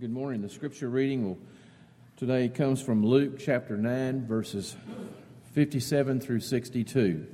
Good 0.00 0.10
morning. 0.10 0.42
The 0.42 0.48
scripture 0.48 0.88
reading 0.88 1.24
will, 1.24 1.38
today 2.16 2.48
comes 2.48 2.82
from 2.82 3.06
Luke 3.06 3.38
chapter 3.38 3.76
9, 3.76 4.26
verses 4.26 4.74
57 5.52 6.20
through 6.20 6.40
62. 6.40 7.24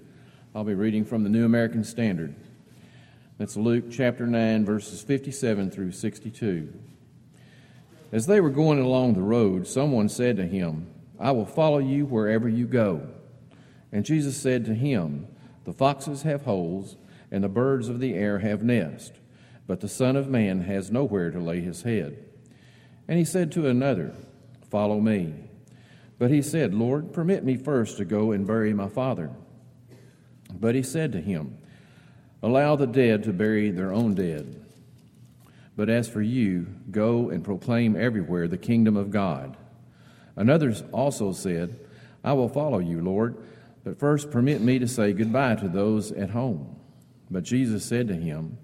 I'll 0.54 0.64
be 0.64 0.74
reading 0.74 1.06
from 1.06 1.22
the 1.22 1.30
New 1.30 1.46
American 1.46 1.84
Standard. 1.84 2.34
That's 3.38 3.56
Luke 3.56 3.84
chapter 3.90 4.26
9, 4.26 4.66
verses 4.66 5.00
57 5.00 5.70
through 5.70 5.92
62. 5.92 6.74
As 8.12 8.26
they 8.26 8.40
were 8.40 8.50
going 8.50 8.78
along 8.78 9.14
the 9.14 9.22
road, 9.22 9.66
someone 9.66 10.10
said 10.10 10.36
to 10.36 10.46
him, 10.46 10.86
I 11.18 11.30
will 11.30 11.46
follow 11.46 11.78
you 11.78 12.04
wherever 12.04 12.48
you 12.48 12.66
go. 12.66 13.08
And 13.90 14.04
Jesus 14.04 14.36
said 14.36 14.66
to 14.66 14.74
him, 14.74 15.28
The 15.64 15.72
foxes 15.72 16.22
have 16.22 16.42
holes, 16.42 16.96
and 17.30 17.42
the 17.42 17.48
birds 17.48 17.88
of 17.88 18.00
the 18.00 18.14
air 18.14 18.40
have 18.40 18.62
nests, 18.62 19.12
but 19.66 19.80
the 19.80 19.88
Son 19.88 20.14
of 20.14 20.28
Man 20.28 20.62
has 20.62 20.90
nowhere 20.90 21.30
to 21.30 21.40
lay 21.40 21.60
his 21.60 21.82
head. 21.82 22.26
And 23.10 23.18
he 23.18 23.24
said 23.24 23.50
to 23.52 23.66
another, 23.66 24.14
Follow 24.70 25.00
me. 25.00 25.34
But 26.20 26.30
he 26.30 26.42
said, 26.42 26.72
Lord, 26.72 27.12
permit 27.12 27.42
me 27.42 27.56
first 27.56 27.96
to 27.96 28.04
go 28.04 28.30
and 28.30 28.46
bury 28.46 28.72
my 28.72 28.88
father. 28.88 29.30
But 30.54 30.76
he 30.76 30.84
said 30.84 31.10
to 31.12 31.20
him, 31.20 31.58
Allow 32.40 32.76
the 32.76 32.86
dead 32.86 33.24
to 33.24 33.32
bury 33.32 33.72
their 33.72 33.92
own 33.92 34.14
dead. 34.14 34.64
But 35.76 35.90
as 35.90 36.08
for 36.08 36.22
you, 36.22 36.68
go 36.92 37.30
and 37.30 37.42
proclaim 37.42 37.96
everywhere 37.96 38.46
the 38.46 38.56
kingdom 38.56 38.96
of 38.96 39.10
God. 39.10 39.56
Another 40.36 40.72
also 40.92 41.32
said, 41.32 41.80
I 42.22 42.34
will 42.34 42.48
follow 42.48 42.78
you, 42.78 43.00
Lord, 43.00 43.36
but 43.82 43.98
first 43.98 44.30
permit 44.30 44.60
me 44.60 44.78
to 44.78 44.86
say 44.86 45.12
goodbye 45.12 45.56
to 45.56 45.68
those 45.68 46.12
at 46.12 46.30
home. 46.30 46.76
But 47.28 47.42
Jesus 47.42 47.84
said 47.84 48.06
to 48.06 48.14
him, 48.14 48.56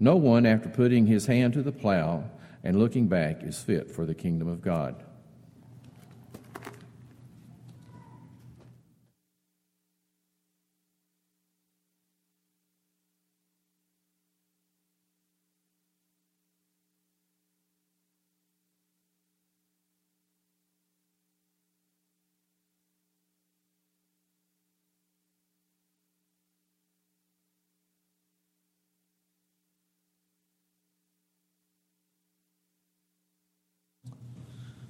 No 0.00 0.16
one, 0.16 0.44
after 0.44 0.68
putting 0.68 1.06
his 1.06 1.26
hand 1.26 1.52
to 1.52 1.62
the 1.62 1.70
plow, 1.70 2.24
and 2.66 2.80
looking 2.80 3.06
back 3.06 3.44
is 3.44 3.60
fit 3.60 3.88
for 3.88 4.04
the 4.04 4.14
kingdom 4.14 4.48
of 4.48 4.60
God. 4.60 5.04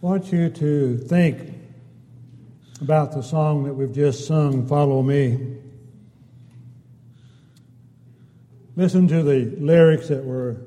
Want 0.07 0.31
you 0.31 0.49
to 0.49 0.99
think 0.99 1.53
about 2.81 3.11
the 3.11 3.21
song 3.21 3.65
that 3.65 3.75
we've 3.75 3.93
just 3.93 4.25
sung, 4.25 4.65
Follow 4.65 5.03
Me. 5.03 5.57
Listen 8.77 9.09
to 9.09 9.25
the 9.25 9.47
lyrics 9.59 10.07
that 10.07 10.25
were 10.25 10.59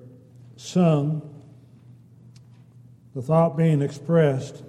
sung, 0.58 1.22
the 3.16 3.22
thought 3.22 3.56
being 3.56 3.82
expressed. 3.82 4.62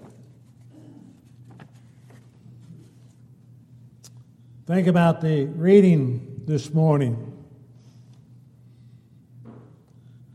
Think 4.69 4.87
about 4.87 5.21
the 5.21 5.47
reading 5.47 6.43
this 6.47 6.73
morning 6.73 7.43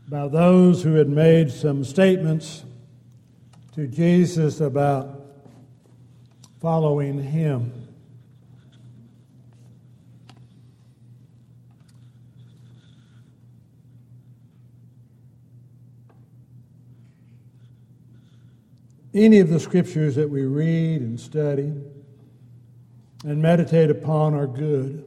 about 0.06 0.30
those 0.30 0.82
who 0.82 0.92
had 0.92 1.08
made 1.08 1.50
some 1.50 1.82
statements 1.82 2.66
to 3.76 3.86
Jesus 3.86 4.60
about 4.62 5.20
following 6.62 7.22
him. 7.22 7.86
Any 19.12 19.40
of 19.40 19.50
the 19.50 19.60
scriptures 19.60 20.14
that 20.14 20.30
we 20.30 20.46
read 20.46 21.02
and 21.02 21.20
study 21.20 21.74
and 23.26 23.42
meditate 23.42 23.90
upon 23.90 24.32
are 24.32 24.46
good. 24.46 25.04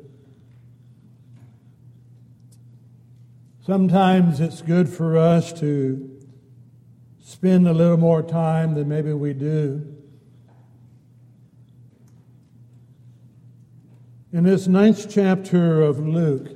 Sometimes 3.65 4.39
it's 4.39 4.61
good 4.61 4.87
for 4.87 5.17
us 5.17 5.51
to 5.53 6.08
spend 7.29 7.67
a 7.67 7.71
little 7.71 7.95
more 7.95 8.23
time 8.23 8.73
than 8.73 8.89
maybe 8.89 9.13
we 9.13 9.33
do. 9.33 9.85
In 14.33 14.43
this 14.45 14.65
ninth 14.65 15.07
chapter 15.07 15.83
of 15.83 15.99
Luke 15.99 16.49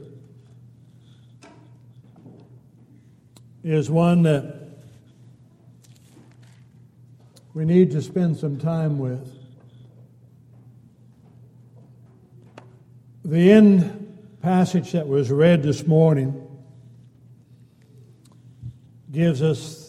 is 3.63 3.91
one 3.91 4.23
that 4.23 4.79
we 7.53 7.65
need 7.65 7.91
to 7.91 8.01
spend 8.01 8.37
some 8.37 8.57
time 8.57 8.97
with. 8.97 9.31
The 13.23 13.51
end 13.51 14.39
passage 14.41 14.91
that 14.93 15.07
was 15.07 15.29
read 15.29 15.61
this 15.61 15.85
morning 15.85 16.47
gives 19.11 19.43
us 19.43 19.82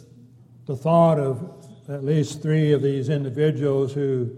the 0.67 0.77
thought 0.77 1.19
of 1.19 1.67
at 1.89 2.05
least 2.05 2.43
three 2.43 2.73
of 2.73 2.83
these 2.83 3.09
individuals 3.09 3.93
who 3.93 4.31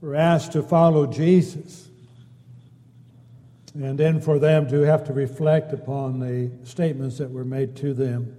were 0.00 0.16
asked 0.16 0.52
to 0.52 0.62
follow 0.62 1.06
Jesus, 1.06 1.88
and 3.74 3.98
then 3.98 4.20
for 4.20 4.38
them 4.38 4.68
to 4.68 4.80
have 4.82 5.04
to 5.04 5.12
reflect 5.12 5.72
upon 5.72 6.20
the 6.20 6.50
statements 6.64 7.18
that 7.18 7.30
were 7.30 7.44
made 7.44 7.76
to 7.76 7.94
them. 7.94 8.36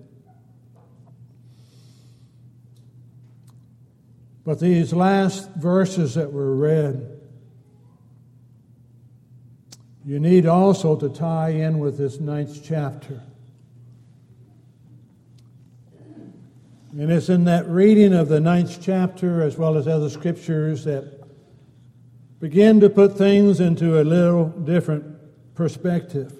But 4.45 4.59
these 4.59 4.93
last 4.93 5.49
verses 5.55 6.13
that 6.13 6.31
were 6.31 6.55
read, 6.55 7.19
you 10.05 10.19
need 10.19 10.45
also 10.45 10.95
to 10.97 11.09
tie 11.09 11.49
in 11.49 11.79
with 11.79 11.97
this 11.97 12.19
ninth 12.19 12.61
chapter. 12.63 13.23
And 16.97 17.11
it's 17.11 17.27
in 17.27 17.43
that 17.43 17.67
reading 17.67 18.13
of 18.13 18.29
the 18.29 18.39
ninth 18.39 18.79
chapter, 18.81 19.41
as 19.41 19.57
well 19.57 19.75
as 19.75 19.85
other 19.85 20.09
scriptures, 20.09 20.85
that 20.85 21.27
begin 22.39 22.79
to 22.79 22.89
put 22.89 23.17
things 23.17 23.59
into 23.59 23.99
a 23.99 24.03
little 24.03 24.47
different 24.47 25.05
perspective. 25.55 26.33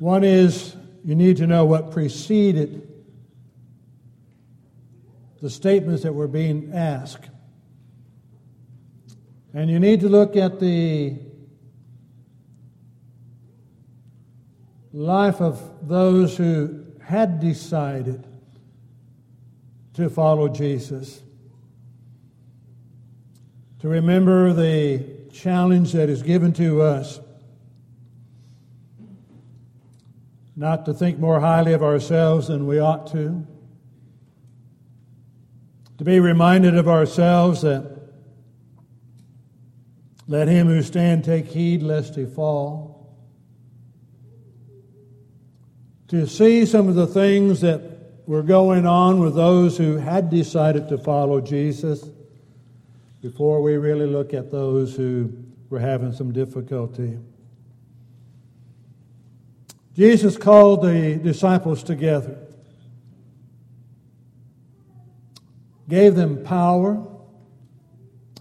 One 0.00 0.24
is 0.24 0.74
you 1.04 1.14
need 1.14 1.36
to 1.36 1.46
know 1.46 1.64
what 1.64 1.92
preceded 1.92 2.88
the 5.40 5.50
statements 5.50 6.02
that 6.02 6.14
were 6.14 6.26
being 6.26 6.72
asked. 6.74 7.30
And 9.54 9.70
you 9.70 9.78
need 9.78 10.00
to 10.00 10.08
look 10.08 10.34
at 10.34 10.58
the 10.58 11.16
life 14.92 15.40
of 15.40 15.88
those 15.88 16.36
who 16.36 16.84
had 17.02 17.40
decided 17.40 18.26
to 19.94 20.08
follow 20.08 20.48
Jesus. 20.48 21.22
To 23.80 23.88
remember 23.88 24.52
the 24.52 25.04
challenge 25.32 25.92
that 25.92 26.08
is 26.08 26.22
given 26.22 26.52
to 26.54 26.82
us 26.82 27.20
not 30.60 30.84
to 30.84 30.92
think 30.92 31.18
more 31.18 31.40
highly 31.40 31.72
of 31.72 31.82
ourselves 31.82 32.48
than 32.48 32.66
we 32.66 32.78
ought 32.78 33.06
to, 33.06 33.46
to 35.96 36.04
be 36.04 36.20
reminded 36.20 36.76
of 36.76 36.86
ourselves 36.86 37.62
that 37.62 37.98
let 40.28 40.48
him 40.48 40.66
who 40.66 40.82
stand 40.82 41.24
take 41.24 41.46
heed 41.46 41.82
lest 41.82 42.14
he 42.14 42.26
fall. 42.26 42.89
To 46.10 46.26
see 46.26 46.66
some 46.66 46.88
of 46.88 46.96
the 46.96 47.06
things 47.06 47.60
that 47.60 47.80
were 48.26 48.42
going 48.42 48.84
on 48.84 49.20
with 49.20 49.36
those 49.36 49.78
who 49.78 49.96
had 49.96 50.28
decided 50.28 50.88
to 50.88 50.98
follow 50.98 51.40
Jesus 51.40 52.04
before 53.22 53.62
we 53.62 53.76
really 53.76 54.06
look 54.06 54.34
at 54.34 54.50
those 54.50 54.96
who 54.96 55.32
were 55.68 55.78
having 55.78 56.12
some 56.12 56.32
difficulty. 56.32 57.16
Jesus 59.94 60.36
called 60.36 60.82
the 60.82 61.14
disciples 61.22 61.84
together, 61.84 62.38
gave 65.88 66.16
them 66.16 66.42
power 66.42 67.06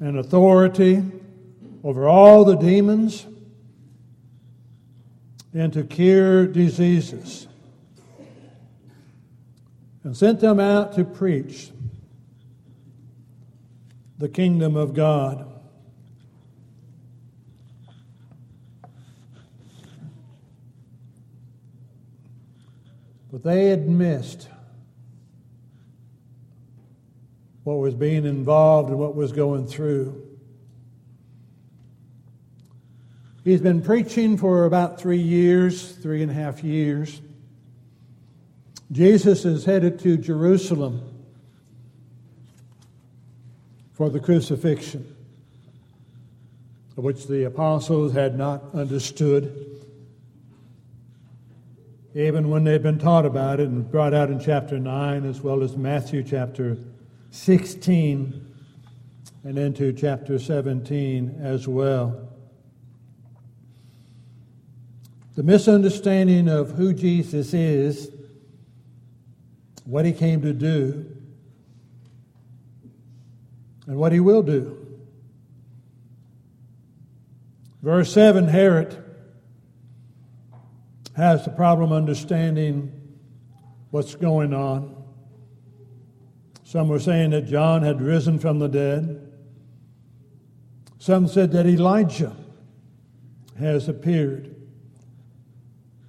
and 0.01 0.18
authority 0.18 1.04
over 1.83 2.07
all 2.07 2.45
the 2.45 2.56
demons 2.56 3.27
and 5.54 5.71
to 5.74 5.83
cure 5.83 6.48
diseases. 6.48 7.45
And 10.03 10.15
sent 10.15 10.39
them 10.39 10.59
out 10.59 10.93
to 10.93 11.03
preach 11.03 11.71
the 14.17 14.29
kingdom 14.29 14.75
of 14.75 14.93
God. 14.93 15.45
But 23.31 23.43
they 23.43 23.67
had 23.67 23.87
missed 23.87 24.49
what 27.63 27.75
was 27.75 27.93
being 27.93 28.25
involved 28.25 28.89
and 28.89 28.97
what 28.97 29.15
was 29.15 29.31
going 29.31 29.67
through. 29.67 30.25
He's 33.43 33.61
been 33.61 33.81
preaching 33.81 34.37
for 34.37 34.65
about 34.65 34.99
three 34.99 35.21
years, 35.21 35.91
three 35.91 36.21
and 36.21 36.31
a 36.31 36.33
half 36.33 36.63
years. 36.63 37.21
Jesus 38.91 39.45
is 39.45 39.65
headed 39.65 40.00
to 40.00 40.18
Jerusalem 40.18 41.01
for 43.94 44.09
the 44.09 44.19
crucifixion, 44.19 45.15
which 46.95 47.27
the 47.27 47.45
apostles 47.45 48.13
had 48.13 48.38
not 48.38 48.63
understood 48.74 49.69
even 52.15 52.50
when 52.50 52.63
they'd 52.63 52.81
been 52.81 52.97
taught 52.97 53.25
about 53.25 53.59
it 53.59 53.68
and 53.68 53.89
brought 53.89 54.13
out 54.13 54.30
in 54.30 54.39
chapter 54.39 54.80
9 54.80 55.25
as 55.25 55.42
well 55.42 55.62
as 55.62 55.77
Matthew 55.77 56.24
chapter 56.24 56.77
16 57.31 58.45
and 59.44 59.57
into 59.57 59.94
chapter 59.94 60.39
17 60.39 61.39
as 61.42 61.68
well. 61.68 62.27
The 65.35 65.44
misunderstanding 65.44 66.50
of 66.50 66.71
who 66.71 66.94
Jesus 66.94 67.53
is, 67.53 68.12
what 69.89 70.06
he 70.06 70.12
came 70.13 70.39
to 70.44 70.53
do, 70.53 71.03
and 73.88 73.97
what 73.97 74.12
he 74.12 74.19
will 74.19 74.44
do. 74.44 74.86
Verse 77.81 78.13
7 78.13 78.47
Herod 78.47 79.03
has 81.18 81.44
the 81.44 81.50
problem 81.50 81.91
understanding 81.91 82.91
what's 83.89 84.13
going 84.13 84.53
on. 84.53 84.95
Some 86.63 86.88
were 86.88 87.00
saying 87.00 87.31
that 87.31 87.47
John 87.47 87.81
had 87.81 88.00
risen 88.00 88.38
from 88.38 88.59
the 88.59 88.68
dead. 88.68 89.33
Some 91.00 91.27
said 91.27 91.51
that 91.53 91.65
Elijah 91.65 92.35
has 93.57 93.89
appeared. 93.89 94.56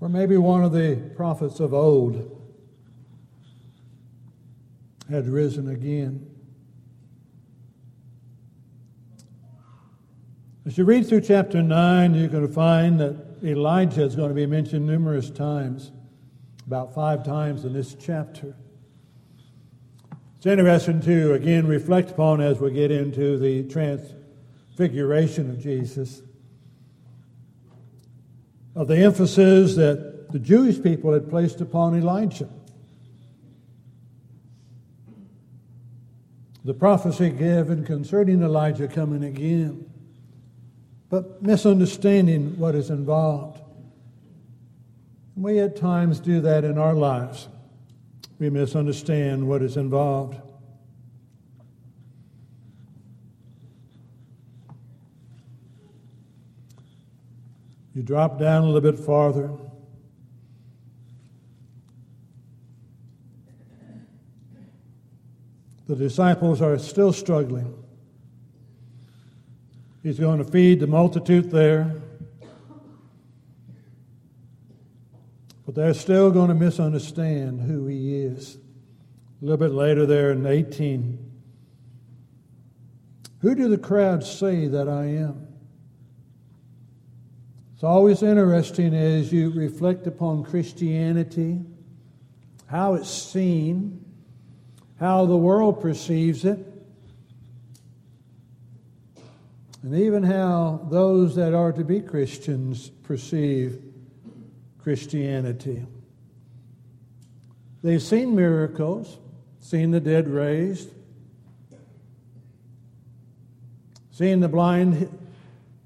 Or 0.01 0.11
maybe 0.11 0.37
one 0.37 0.65
of 0.65 0.73
the 0.73 0.97
prophets 1.17 1.61
of 1.61 1.73
old 1.73 2.40
had 5.11 5.29
risen 5.29 5.69
again. 5.69 6.27
As 10.65 10.79
you 10.79 10.85
read 10.85 11.09
through 11.09 11.23
chapter 11.23 11.63
9, 11.63 12.15
you're 12.15 12.29
going 12.29 12.47
to 12.47 12.53
find 12.53 13.01
that 13.01 13.17
Elijah 13.43 14.05
is 14.05 14.15
going 14.15 14.29
to 14.29 14.35
be 14.35 14.47
mentioned 14.47 14.87
numerous 14.87 15.31
times, 15.31 15.91
about 16.67 16.95
five 16.95 17.25
times 17.25 17.65
in 17.65 17.73
this 17.73 17.95
chapter. 17.95 18.55
It's 20.37 20.47
interesting 20.47 21.01
to, 21.03 21.35
again, 21.35 21.67
reflect 21.67 22.11
upon 22.11 22.41
as 22.41 22.61
we 22.61 22.71
get 22.71 22.91
into 22.91 23.37
the 23.37 23.65
transfiguration 23.65 25.51
of 25.51 25.59
Jesus, 25.61 26.23
of 28.77 28.87
the 28.87 28.99
emphasis 28.99 29.75
that 29.75 30.31
the 30.31 30.39
Jewish 30.39 30.81
people 30.81 31.13
had 31.13 31.29
placed 31.29 31.61
upon 31.61 31.97
Elijah. 31.97 32.49
The 36.71 36.75
prophecy 36.75 37.31
given 37.31 37.85
concerning 37.85 38.45
Elijah 38.45 38.87
coming 38.87 39.25
again 39.25 39.91
but 41.09 41.43
misunderstanding 41.43 42.57
what 42.61 42.77
is 42.77 42.91
involved. 42.91 43.61
We 45.35 45.59
at 45.59 45.75
times 45.75 46.21
do 46.21 46.41
that 46.43 46.63
in 46.63 46.79
our 46.79 46.95
lives. 46.95 47.49
We 48.39 48.51
misunderstand 48.51 49.49
what 49.49 49.63
is 49.63 49.77
involved. 49.77 50.41
You 57.97 58.05
drop 58.05 58.39
down 58.39 58.63
a 58.63 58.67
little 58.71 58.93
bit 58.93 59.05
farther. 59.05 59.51
The 65.91 65.97
disciples 65.97 66.63
are 66.63 66.79
still 66.79 67.13
struggling. 67.13 67.75
He's 70.05 70.21
going 70.21 70.39
to 70.39 70.45
feed 70.45 70.79
the 70.79 70.87
multitude 70.87 71.51
there. 71.51 71.93
But 75.67 75.75
they're 75.75 75.95
still 75.95 76.31
going 76.31 76.47
to 76.47 76.55
misunderstand 76.55 77.63
who 77.63 77.89
he 77.89 78.23
is. 78.23 78.57
A 79.43 79.45
little 79.45 79.57
bit 79.57 79.73
later, 79.73 80.07
there 80.07 80.31
in 80.31 80.47
18, 80.47 81.19
who 83.41 83.57
do 83.57 83.69
the 83.69 83.77
crowds 83.77 84.31
say 84.31 84.69
that 84.69 84.89
I 84.89 85.07
am? 85.07 85.49
It's 87.75 87.83
always 87.83 88.23
interesting 88.23 88.95
as 88.95 89.33
you 89.33 89.51
reflect 89.51 90.07
upon 90.07 90.45
Christianity, 90.45 91.59
how 92.67 92.95
it's 92.95 93.11
seen, 93.11 94.05
how 95.01 95.27
the 95.27 95.37
world 95.37 95.81
perceives 95.81 96.45
it. 96.45 96.71
and 99.83 99.95
even 99.95 100.23
how 100.23 100.87
those 100.91 101.35
that 101.37 101.55
are 101.55 101.73
to 101.73 101.85
be 101.85 102.01
Christians 102.01 102.91
perceive 102.91 103.83
Christianity. 104.79 105.87
They've 107.83 108.03
seen 108.03 108.35
miracles, 108.35 109.19
seen 109.61 109.91
the 109.91 110.01
dead 110.01 110.29
raised, 110.29 110.91
seen 114.11 114.41
the 114.41 114.49
blind 114.49 115.19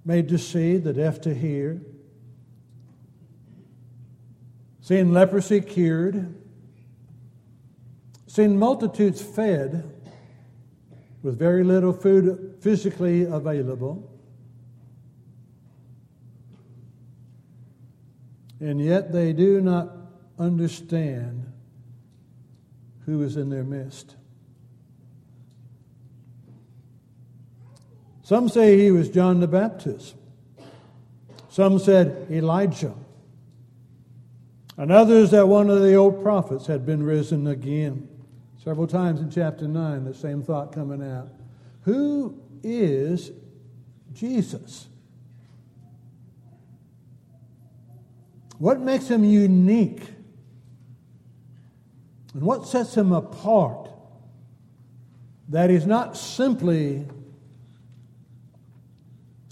made 0.04 0.28
to 0.30 0.38
see, 0.38 0.76
the 0.76 0.92
deaf 0.92 1.20
to 1.20 1.32
hear, 1.32 1.80
seen 4.80 5.12
leprosy 5.12 5.60
cured, 5.60 6.34
seen 8.34 8.58
multitudes 8.58 9.22
fed 9.22 9.88
with 11.22 11.38
very 11.38 11.62
little 11.62 11.92
food 11.92 12.56
physically 12.60 13.22
available. 13.22 14.10
And 18.58 18.84
yet 18.84 19.12
they 19.12 19.32
do 19.32 19.60
not 19.60 19.88
understand 20.36 21.46
who 23.06 23.22
is 23.22 23.36
in 23.36 23.50
their 23.50 23.62
midst. 23.62 24.16
Some 28.24 28.48
say 28.48 28.76
he 28.76 28.90
was 28.90 29.08
John 29.08 29.38
the 29.38 29.46
Baptist. 29.46 30.16
Some 31.50 31.78
said 31.78 32.26
Elijah. 32.28 32.94
And 34.76 34.90
others 34.90 35.30
that 35.30 35.46
one 35.46 35.70
of 35.70 35.82
the 35.82 35.94
old 35.94 36.20
prophets 36.20 36.66
had 36.66 36.84
been 36.84 37.04
risen 37.04 37.46
again. 37.46 38.08
Several 38.64 38.86
times 38.86 39.20
in 39.20 39.30
chapter 39.30 39.68
9, 39.68 40.04
the 40.06 40.14
same 40.14 40.42
thought 40.42 40.72
coming 40.72 41.06
out. 41.06 41.28
Who 41.82 42.40
is 42.62 43.30
Jesus? 44.14 44.86
What 48.58 48.80
makes 48.80 49.08
him 49.08 49.22
unique? 49.22 50.08
And 52.32 52.42
what 52.42 52.66
sets 52.66 52.96
him 52.96 53.12
apart? 53.12 53.90
That 55.50 55.68
he's 55.68 55.84
not 55.84 56.16
simply, 56.16 57.06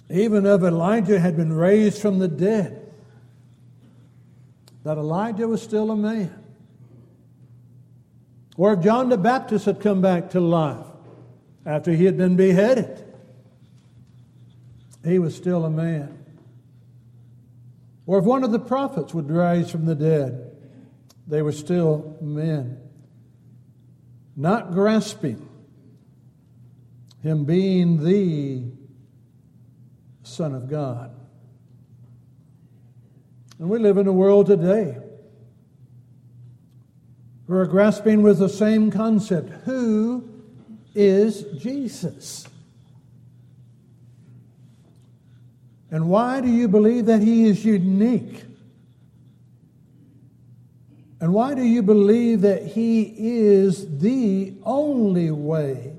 even 0.09 0.47
if 0.47 0.63
Elijah 0.63 1.21
had 1.21 1.37
been 1.37 1.53
raised 1.53 2.01
from 2.01 2.19
the 2.19 2.29
dead, 2.29 2.91
that 4.85 4.97
Elijah 4.97 5.47
was 5.47 5.61
still 5.61 5.91
a 5.91 5.97
man. 5.97 6.42
Or 8.63 8.75
if 8.75 8.81
John 8.81 9.09
the 9.09 9.19
Baptist 9.19 9.65
had 9.65 9.81
come 9.81 10.01
back 10.01 10.31
to 10.31 10.41
life 10.41 10.87
after 11.67 11.91
he 11.91 12.05
had 12.05 12.17
been 12.17 12.37
beheaded, 12.37 13.05
he 15.05 15.19
was 15.19 15.35
still 15.35 15.65
a 15.65 15.69
man. 15.69 16.25
Or 18.07 18.21
if 18.21 18.25
one 18.25 18.45
of 18.45 18.53
the 18.53 18.61
prophets 18.61 19.13
would 19.15 19.29
rise 19.29 19.69
from 19.69 19.85
the 19.85 19.97
dead, 19.97 20.57
they 21.27 21.43
were 21.43 21.51
still 21.51 22.17
men. 22.21 22.79
Not 24.37 24.71
grasping 24.71 25.49
him 27.21 27.45
being 27.45 28.05
the 28.05 28.63
Son 30.23 30.55
of 30.55 30.71
God. 30.71 31.13
And 33.59 33.69
we 33.69 33.81
live 33.81 33.99
in 33.99 34.07
a 34.07 34.13
world 34.13 34.47
today 34.47 35.02
who 37.47 37.55
are 37.55 37.67
grasping 37.67 38.23
with 38.23 38.39
the 38.39 38.49
same 38.49 38.91
concept 38.91 39.51
who 39.65 40.29
is 40.95 41.43
Jesus? 41.59 42.47
And 45.91 46.09
why 46.09 46.41
do 46.41 46.49
you 46.49 46.69
believe 46.69 47.07
that 47.07 47.21
he 47.21 47.45
is 47.45 47.65
unique? 47.65 48.45
And 51.21 51.33
why 51.33 51.55
do 51.55 51.63
you 51.63 51.83
believe 51.83 52.41
that 52.41 52.67
he 52.67 53.15
is 53.17 53.99
the 54.01 54.55
only 54.65 55.31
way 55.31 55.95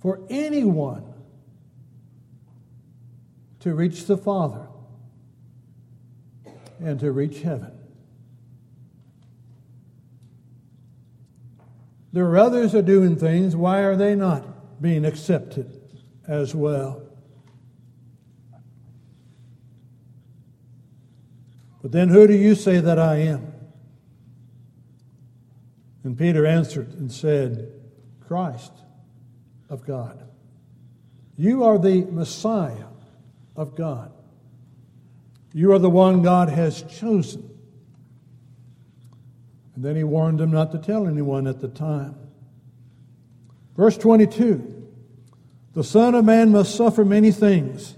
for 0.00 0.20
anyone 0.28 1.04
to 3.60 3.74
reach 3.74 4.04
the 4.04 4.18
Father 4.18 4.66
and 6.80 7.00
to 7.00 7.12
reach 7.12 7.40
heaven? 7.40 7.83
There 12.14 12.26
are 12.26 12.38
others 12.38 12.70
that 12.70 12.78
are 12.78 12.82
doing 12.82 13.16
things. 13.16 13.56
Why 13.56 13.80
are 13.80 13.96
they 13.96 14.14
not 14.14 14.80
being 14.80 15.04
accepted 15.04 15.80
as 16.28 16.54
well? 16.54 17.02
But 21.82 21.90
then 21.90 22.10
who 22.10 22.28
do 22.28 22.34
you 22.34 22.54
say 22.54 22.78
that 22.78 23.00
I 23.00 23.16
am? 23.16 23.52
And 26.04 26.16
Peter 26.16 26.46
answered 26.46 26.92
and 26.92 27.10
said, 27.10 27.72
Christ 28.20 28.72
of 29.68 29.84
God. 29.84 30.22
You 31.36 31.64
are 31.64 31.80
the 31.80 32.04
Messiah 32.04 32.86
of 33.56 33.74
God. 33.74 34.12
You 35.52 35.72
are 35.72 35.80
the 35.80 35.90
one 35.90 36.22
God 36.22 36.48
has 36.48 36.82
chosen. 36.82 37.53
And 39.74 39.84
then 39.84 39.96
he 39.96 40.04
warned 40.04 40.38
them 40.38 40.52
not 40.52 40.72
to 40.72 40.78
tell 40.78 41.06
anyone 41.08 41.46
at 41.46 41.60
the 41.60 41.68
time. 41.68 42.16
Verse 43.76 43.98
22 43.98 44.88
The 45.74 45.84
Son 45.84 46.14
of 46.14 46.24
Man 46.24 46.52
must 46.52 46.74
suffer 46.74 47.04
many 47.04 47.32
things 47.32 47.96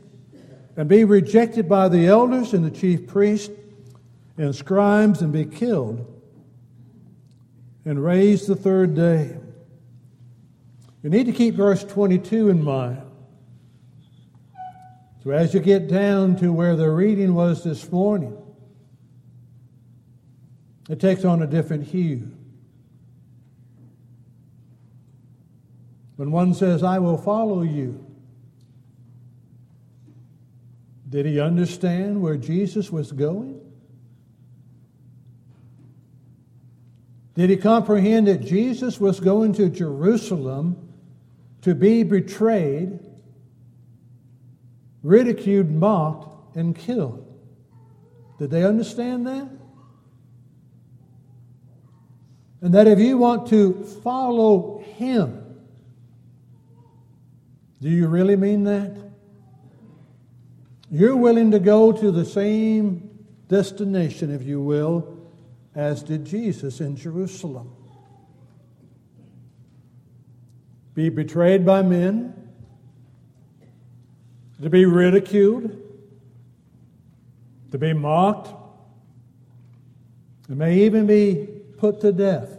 and 0.76 0.88
be 0.88 1.04
rejected 1.04 1.68
by 1.68 1.88
the 1.88 2.06
elders 2.06 2.54
and 2.54 2.64
the 2.64 2.70
chief 2.70 3.06
priests 3.06 3.52
and 4.36 4.54
scribes 4.54 5.22
and 5.22 5.32
be 5.32 5.44
killed 5.44 6.12
and 7.84 8.02
raised 8.02 8.46
the 8.46 8.56
third 8.56 8.94
day. 8.94 9.38
You 11.02 11.10
need 11.10 11.26
to 11.26 11.32
keep 11.32 11.54
verse 11.54 11.84
22 11.84 12.48
in 12.48 12.62
mind. 12.62 13.02
So 15.22 15.30
as 15.30 15.54
you 15.54 15.60
get 15.60 15.88
down 15.88 16.36
to 16.36 16.52
where 16.52 16.76
the 16.76 16.90
reading 16.90 17.34
was 17.34 17.64
this 17.64 17.90
morning, 17.90 18.36
it 20.88 21.00
takes 21.00 21.24
on 21.24 21.42
a 21.42 21.46
different 21.46 21.84
hue. 21.84 22.30
When 26.16 26.30
one 26.30 26.54
says, 26.54 26.82
I 26.82 26.98
will 26.98 27.18
follow 27.18 27.62
you, 27.62 28.04
did 31.08 31.26
he 31.26 31.40
understand 31.40 32.20
where 32.22 32.36
Jesus 32.36 32.90
was 32.90 33.12
going? 33.12 33.60
Did 37.34 37.50
he 37.50 37.56
comprehend 37.56 38.28
that 38.28 38.38
Jesus 38.38 38.98
was 38.98 39.20
going 39.20 39.52
to 39.54 39.68
Jerusalem 39.68 40.88
to 41.62 41.74
be 41.74 42.02
betrayed, 42.02 42.98
ridiculed, 45.02 45.70
mocked, 45.70 46.56
and 46.56 46.74
killed? 46.74 47.22
Did 48.38 48.50
they 48.50 48.64
understand 48.64 49.26
that? 49.26 49.55
And 52.60 52.74
that 52.74 52.86
if 52.86 52.98
you 52.98 53.18
want 53.18 53.48
to 53.48 53.84
follow 54.02 54.78
him, 54.96 55.42
do 57.80 57.88
you 57.88 58.08
really 58.08 58.36
mean 58.36 58.64
that? 58.64 58.96
You're 60.90 61.16
willing 61.16 61.50
to 61.50 61.58
go 61.58 61.92
to 61.92 62.10
the 62.10 62.24
same 62.24 63.26
destination, 63.48 64.34
if 64.34 64.42
you 64.42 64.60
will, 64.60 65.18
as 65.74 66.02
did 66.02 66.24
Jesus 66.24 66.80
in 66.80 66.96
Jerusalem. 66.96 67.70
Be 70.94 71.10
betrayed 71.10 71.66
by 71.66 71.82
men, 71.82 72.32
to 74.62 74.70
be 74.70 74.86
ridiculed, 74.86 75.82
to 77.72 77.78
be 77.78 77.92
mocked, 77.92 78.54
it 80.48 80.56
may 80.56 80.78
even 80.84 81.06
be 81.06 81.48
put 81.78 82.00
to 82.00 82.12
death. 82.12 82.58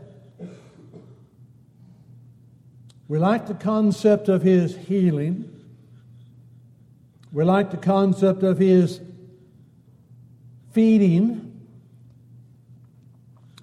We 3.08 3.20
like 3.20 3.48
the 3.48 3.54
concept 3.54 4.28
of 4.28 4.42
his 4.42 4.76
healing. 4.76 5.54
We 7.32 7.44
like 7.44 7.72
the 7.72 7.78
concept 7.78 8.44
of 8.44 8.58
his 8.58 9.00
feeding. 10.72 11.44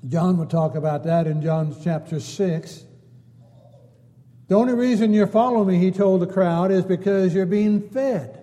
John 0.09 0.37
will 0.39 0.47
talk 0.47 0.75
about 0.75 1.05
that 1.05 1.27
in 1.27 1.43
John 1.43 1.77
chapter 1.83 2.21
6. 2.21 2.85
The 4.49 4.55
only 4.55 4.75
reason 4.75 5.15
you're 5.15 5.27
following 5.27 5.69
me, 5.69 5.79
he 5.79 5.91
told 5.91 6.21
the 6.21 6.27
crowd, 6.27 6.71
is 6.71 6.85
because 6.85 7.35
you're 7.35 7.47
being 7.47 7.89
fed. 7.89 8.43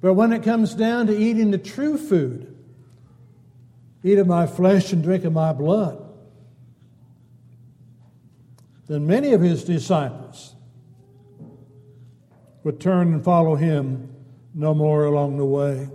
But 0.00 0.14
when 0.14 0.32
it 0.32 0.42
comes 0.42 0.74
down 0.74 1.06
to 1.06 1.16
eating 1.16 1.50
the 1.50 1.58
true 1.58 1.96
food, 1.96 2.51
eat 4.02 4.18
of 4.18 4.26
my 4.26 4.46
flesh 4.46 4.92
and 4.92 5.02
drink 5.02 5.24
of 5.24 5.32
my 5.32 5.52
blood, 5.52 6.02
then 8.88 9.06
many 9.06 9.32
of 9.32 9.40
his 9.40 9.64
disciples 9.64 10.54
would 12.64 12.80
turn 12.80 13.14
and 13.14 13.24
follow 13.24 13.54
him 13.54 14.14
no 14.54 14.74
more 14.74 15.04
along 15.04 15.36
the 15.36 15.44
way. 15.44 15.88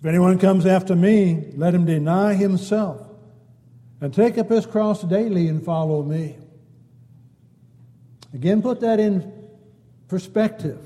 If 0.00 0.06
anyone 0.06 0.38
comes 0.38 0.66
after 0.66 0.94
me, 0.94 1.52
let 1.54 1.74
him 1.74 1.84
deny 1.84 2.34
himself 2.34 3.06
and 4.00 4.12
take 4.12 4.38
up 4.38 4.50
his 4.50 4.66
cross 4.66 5.02
daily 5.02 5.48
and 5.48 5.64
follow 5.64 6.02
me. 6.02 6.36
Again, 8.32 8.62
put 8.62 8.80
that 8.80 9.00
in 9.00 9.32
perspective 10.08 10.78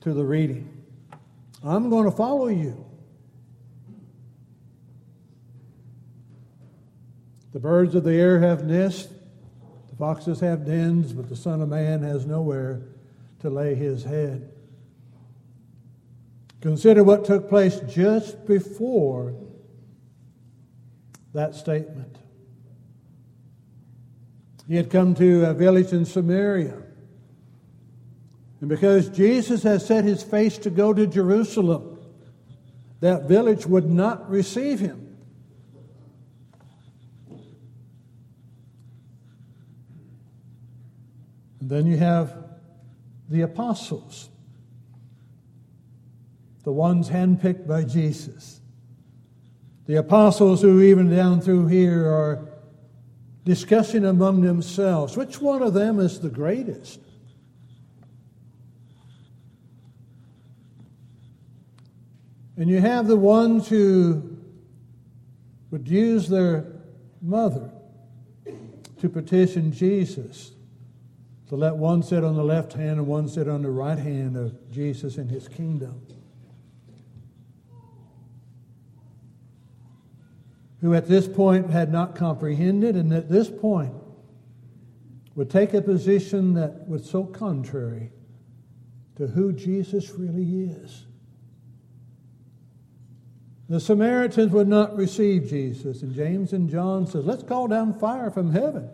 to 0.00 0.12
the 0.12 0.24
reading. 0.24 0.79
I'm 1.62 1.90
going 1.90 2.04
to 2.04 2.16
follow 2.16 2.48
you. 2.48 2.86
The 7.52 7.60
birds 7.60 7.94
of 7.94 8.04
the 8.04 8.14
air 8.14 8.38
have 8.40 8.64
nests, 8.64 9.12
the 9.90 9.96
foxes 9.96 10.40
have 10.40 10.64
dens, 10.64 11.12
but 11.12 11.28
the 11.28 11.36
Son 11.36 11.60
of 11.60 11.68
Man 11.68 12.02
has 12.02 12.24
nowhere 12.24 12.82
to 13.40 13.50
lay 13.50 13.74
his 13.74 14.04
head. 14.04 14.52
Consider 16.60 17.02
what 17.02 17.24
took 17.24 17.48
place 17.48 17.80
just 17.88 18.46
before 18.46 19.34
that 21.32 21.54
statement. 21.54 22.18
He 24.68 24.76
had 24.76 24.90
come 24.90 25.14
to 25.16 25.46
a 25.46 25.54
village 25.54 25.92
in 25.92 26.04
Samaria. 26.04 26.82
And 28.60 28.68
because 28.68 29.08
Jesus 29.08 29.62
had 29.62 29.82
set 29.82 30.04
his 30.04 30.22
face 30.22 30.58
to 30.58 30.70
go 30.70 30.92
to 30.92 31.06
Jerusalem, 31.06 31.98
that 33.00 33.24
village 33.24 33.66
would 33.66 33.88
not 33.88 34.28
receive 34.30 34.80
him. 34.80 35.16
And 41.60 41.70
then 41.70 41.86
you 41.86 41.96
have 41.96 42.36
the 43.28 43.42
apostles 43.42 44.30
the 46.62 46.72
ones 46.72 47.08
handpicked 47.08 47.66
by 47.66 47.84
Jesus. 47.84 48.60
The 49.86 49.96
apostles 49.96 50.62
who, 50.62 50.82
even 50.82 51.10
down 51.10 51.40
through 51.40 51.66
here, 51.66 52.06
are 52.06 52.48
discussing 53.44 54.04
among 54.04 54.42
themselves 54.42 55.16
which 55.16 55.40
one 55.40 55.62
of 55.62 55.74
them 55.74 55.98
is 55.98 56.20
the 56.20 56.28
greatest. 56.28 57.00
And 62.60 62.70
you 62.70 62.80
have 62.80 63.08
the 63.08 63.16
ones 63.16 63.68
who 63.68 64.36
would 65.70 65.88
use 65.88 66.28
their 66.28 66.66
mother 67.20 67.72
to 69.00 69.08
petition 69.08 69.72
Jesus 69.72 70.52
to 71.48 71.56
let 71.56 71.74
one 71.74 72.04
sit 72.04 72.22
on 72.22 72.36
the 72.36 72.44
left 72.44 72.74
hand 72.74 72.98
and 72.98 73.06
one 73.08 73.28
sit 73.28 73.48
on 73.48 73.62
the 73.62 73.70
right 73.70 73.98
hand 73.98 74.36
of 74.36 74.70
Jesus 74.70 75.16
in 75.16 75.28
his 75.28 75.48
kingdom. 75.48 76.06
who 80.80 80.94
at 80.94 81.06
this 81.06 81.28
point 81.28 81.70
had 81.70 81.92
not 81.92 82.14
comprehended 82.14 82.96
and 82.96 83.12
at 83.12 83.28
this 83.28 83.50
point 83.50 83.92
would 85.34 85.50
take 85.50 85.74
a 85.74 85.82
position 85.82 86.54
that 86.54 86.88
was 86.88 87.08
so 87.08 87.24
contrary 87.24 88.10
to 89.16 89.26
who 89.26 89.52
Jesus 89.52 90.10
really 90.10 90.64
is. 90.70 91.06
The 93.70 93.78
Samaritans 93.78 94.50
would 94.50 94.66
not 94.66 94.96
receive 94.96 95.48
Jesus. 95.48 96.02
And 96.02 96.12
James 96.12 96.52
and 96.52 96.68
John 96.68 97.06
says, 97.06 97.24
let's 97.24 97.44
call 97.44 97.68
down 97.68 97.98
fire 98.00 98.30
from 98.30 98.52
heaven 98.52 98.90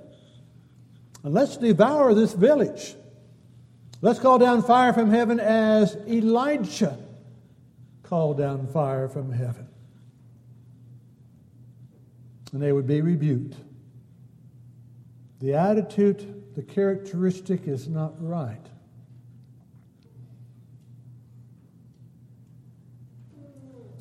and 1.25 1.33
let's 1.33 1.57
devour 1.57 2.13
this 2.13 2.35
village. 2.35 2.95
Let's 4.03 4.19
call 4.19 4.39
down 4.39 4.63
fire 4.63 4.93
from 4.93 5.11
heaven 5.11 5.41
as 5.41 5.97
Elijah 6.07 6.99
called 8.03 8.37
down 8.37 8.67
fire 8.69 9.09
from 9.09 9.33
heaven. 9.33 9.67
And 12.53 12.63
they 12.63 12.71
would 12.71 12.87
be 12.87 13.01
rebuked. 13.01 13.57
The 15.41 15.55
attitude, 15.55 16.55
the 16.55 16.63
characteristic 16.63 17.67
is 17.67 17.89
not 17.89 18.13
right. 18.23 18.65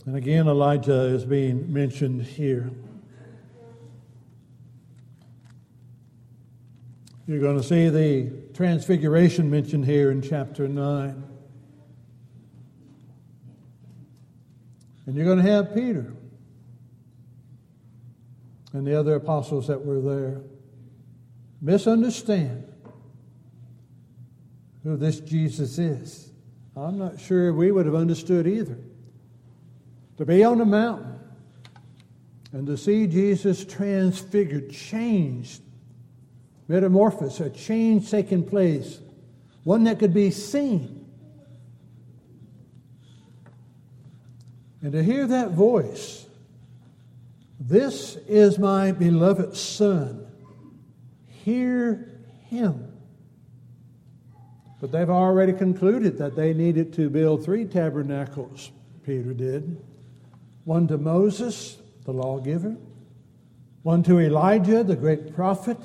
And 0.05 0.15
again, 0.15 0.47
Elijah 0.47 1.01
is 1.05 1.25
being 1.25 1.71
mentioned 1.73 2.21
here. 2.21 2.69
You're 7.27 7.39
going 7.39 7.57
to 7.57 7.63
see 7.63 7.89
the 7.89 8.31
transfiguration 8.53 9.49
mentioned 9.49 9.85
here 9.85 10.11
in 10.11 10.21
chapter 10.21 10.67
9. 10.67 11.23
And 15.07 15.15
you're 15.15 15.25
going 15.25 15.43
to 15.43 15.51
have 15.51 15.73
Peter 15.73 16.13
and 18.73 18.85
the 18.85 18.99
other 18.99 19.15
apostles 19.15 19.67
that 19.67 19.83
were 19.83 20.01
there 20.01 20.41
misunderstand 21.61 22.71
who 24.83 24.97
this 24.97 25.19
Jesus 25.19 25.79
is. 25.79 26.29
I'm 26.75 26.99
not 26.99 27.19
sure 27.19 27.53
we 27.53 27.71
would 27.71 27.87
have 27.87 27.95
understood 27.95 28.45
either. 28.45 28.77
To 30.17 30.25
be 30.25 30.43
on 30.43 30.59
the 30.59 30.65
mountain 30.65 31.19
and 32.53 32.65
to 32.67 32.77
see 32.77 33.05
Jesus 33.05 33.65
transfigured, 33.65 34.71
changed, 34.71 35.61
metamorphosis, 36.69 37.41
a 37.41 37.49
change 37.49 38.09
taking 38.09 38.43
place, 38.43 38.99
one 39.65 39.83
that 39.83 39.99
could 39.99 40.13
be 40.13 40.31
seen. 40.31 41.05
And 44.81 44.93
to 44.93 45.03
hear 45.03 45.27
that 45.27 45.51
voice, 45.51 46.25
this 47.59 48.15
is 48.27 48.57
my 48.57 48.93
beloved 48.93 49.57
Son, 49.57 50.25
hear 51.43 52.21
him. 52.45 52.89
But 54.79 54.93
they've 54.93 55.09
already 55.09 55.51
concluded 55.51 56.17
that 56.19 56.37
they 56.37 56.53
needed 56.53 56.93
to 56.93 57.09
build 57.09 57.43
three 57.43 57.65
tabernacles, 57.65 58.71
Peter 59.03 59.33
did 59.33 59.77
one 60.65 60.87
to 60.87 60.97
Moses, 60.97 61.77
the 62.03 62.11
lawgiver, 62.11 62.75
one 63.83 64.03
to 64.03 64.19
Elijah, 64.19 64.83
the 64.83 64.95
great 64.95 65.33
prophet, 65.33 65.77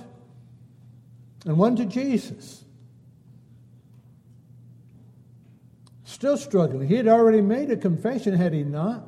and 1.45 1.57
one 1.57 1.77
to 1.77 1.85
Jesus. 1.85 2.65
Still 6.05 6.37
struggling. 6.37 6.89
He 6.89 6.97
had 6.97 7.09
already 7.09 7.41
made 7.41 7.71
a 7.71 7.77
confession, 7.77 8.35
had 8.35 8.53
he 8.53 8.65
not, 8.65 9.07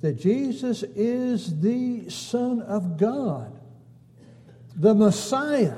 that 0.00 0.14
Jesus 0.14 0.82
is 0.82 1.60
the 1.60 2.08
Son 2.08 2.62
of 2.62 2.96
God, 2.96 3.58
the 4.74 4.94
Messiah. 4.94 5.76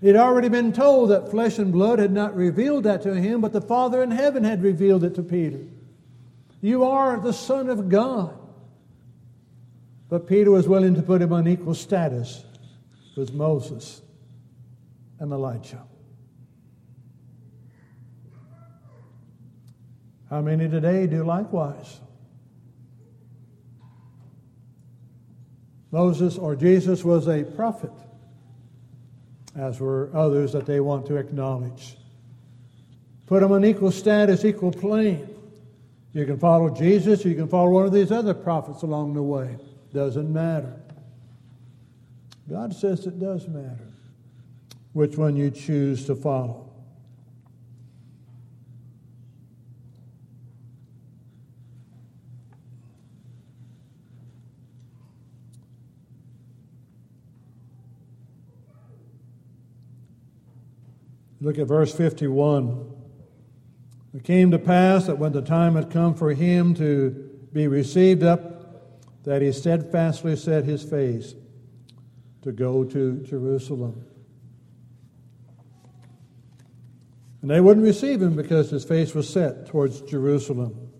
He 0.00 0.06
had 0.06 0.16
already 0.16 0.48
been 0.48 0.72
told 0.72 1.10
that 1.10 1.30
flesh 1.30 1.58
and 1.58 1.72
blood 1.72 1.98
had 1.98 2.12
not 2.12 2.36
revealed 2.36 2.84
that 2.84 3.02
to 3.02 3.14
him, 3.14 3.40
but 3.40 3.52
the 3.52 3.60
Father 3.60 4.02
in 4.02 4.10
heaven 4.10 4.44
had 4.44 4.62
revealed 4.62 5.04
it 5.04 5.14
to 5.14 5.22
Peter. 5.22 5.60
You 6.60 6.84
are 6.84 7.20
the 7.20 7.32
Son 7.32 7.68
of 7.68 7.88
God. 7.88 8.36
But 10.08 10.26
Peter 10.26 10.50
was 10.50 10.66
willing 10.66 10.94
to 10.94 11.02
put 11.02 11.20
him 11.20 11.32
on 11.32 11.46
equal 11.46 11.74
status 11.74 12.44
with 13.16 13.32
Moses 13.32 14.00
and 15.18 15.32
Elijah. 15.32 15.82
How 20.30 20.40
many 20.40 20.68
today 20.68 21.06
do 21.06 21.24
likewise? 21.24 22.00
Moses 25.90 26.36
or 26.36 26.54
Jesus 26.54 27.02
was 27.02 27.28
a 27.28 27.44
prophet, 27.44 27.92
as 29.56 29.80
were 29.80 30.10
others 30.12 30.52
that 30.52 30.66
they 30.66 30.80
want 30.80 31.06
to 31.06 31.16
acknowledge. 31.16 31.96
Put 33.26 33.42
him 33.42 33.52
on 33.52 33.64
equal 33.64 33.90
status, 33.90 34.44
equal 34.44 34.70
plane. 34.70 35.37
You 36.12 36.24
can 36.24 36.38
follow 36.38 36.70
Jesus, 36.70 37.24
or 37.24 37.28
you 37.28 37.34
can 37.34 37.48
follow 37.48 37.70
one 37.70 37.86
of 37.86 37.92
these 37.92 38.10
other 38.10 38.34
prophets 38.34 38.82
along 38.82 39.14
the 39.14 39.22
way. 39.22 39.56
Doesn't 39.92 40.32
matter. 40.32 40.74
God 42.48 42.74
says 42.74 43.06
it 43.06 43.20
does 43.20 43.46
matter 43.46 43.88
which 44.92 45.16
one 45.16 45.36
you 45.36 45.50
choose 45.50 46.06
to 46.06 46.16
follow. 46.16 46.68
Look 61.40 61.58
at 61.58 61.68
verse 61.68 61.94
51. 61.94 62.97
It 64.14 64.24
came 64.24 64.50
to 64.50 64.58
pass 64.58 65.06
that 65.06 65.18
when 65.18 65.32
the 65.32 65.42
time 65.42 65.74
had 65.74 65.90
come 65.90 66.14
for 66.14 66.32
him 66.32 66.74
to 66.74 67.10
be 67.52 67.68
received 67.68 68.22
up, 68.22 68.58
that 69.24 69.42
he 69.42 69.52
steadfastly 69.52 70.36
set 70.36 70.64
his 70.64 70.82
face 70.82 71.34
to 72.42 72.52
go 72.52 72.84
to 72.84 73.18
Jerusalem. 73.18 74.04
And 77.42 77.50
they 77.50 77.60
wouldn't 77.60 77.84
receive 77.84 78.22
him 78.22 78.34
because 78.34 78.70
his 78.70 78.84
face 78.84 79.14
was 79.14 79.28
set 79.28 79.66
towards 79.66 80.00
Jerusalem. 80.02 80.90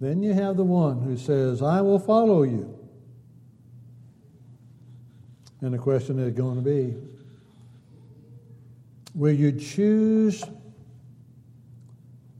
Then 0.00 0.22
you 0.22 0.32
have 0.32 0.56
the 0.56 0.64
one 0.64 1.02
who 1.02 1.16
says, 1.16 1.62
I 1.62 1.82
will 1.82 1.98
follow 1.98 2.42
you. 2.42 2.76
And 5.60 5.74
the 5.74 5.78
question 5.78 6.18
is 6.18 6.32
going 6.32 6.56
to 6.56 6.62
be 6.62 6.96
Will 9.14 9.32
you 9.32 9.52
choose 9.52 10.44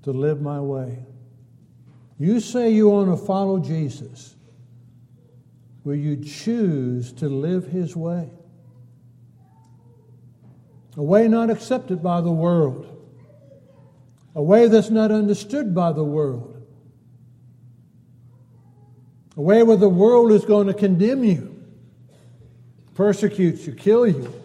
to 0.03 0.13
live 0.13 0.41
my 0.41 0.61
way? 0.61 0.99
You 2.19 2.41
say 2.41 2.71
you 2.71 2.91
want 2.91 3.11
to 3.11 3.17
follow 3.17 3.59
Jesus. 3.59 4.37
Will 5.85 5.97
you 5.97 6.17
choose 6.17 7.13
to 7.15 7.29
live 7.29 7.67
his 7.67 7.97
way? 7.97 8.31
A 10.97 11.03
way 11.03 11.29
not 11.29 11.51
accepted 11.51 12.03
by 12.03 12.21
the 12.21 12.31
world, 12.31 12.87
a 14.35 14.43
way 14.43 14.69
that's 14.69 14.91
not 14.91 15.11
understood 15.11 15.75
by 15.75 15.93
the 15.93 16.05
world, 16.05 16.63
a 19.37 19.41
way 19.41 19.63
where 19.63 19.77
the 19.77 19.89
world 19.89 20.33
is 20.33 20.45
going 20.45 20.67
to 20.67 20.75
condemn 20.75 21.25
you, 21.25 21.65
persecute 22.95 23.67
you, 23.67 23.73
kill 23.73 24.07
you. 24.07 24.40